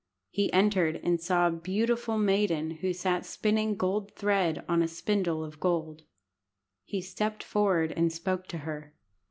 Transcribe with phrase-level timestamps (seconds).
[0.31, 5.43] He entered, and saw a beautiful maiden who sat spinning gold thread on a spindle
[5.43, 6.01] of gold.
[6.83, 8.95] He stepped forward and spoke to her.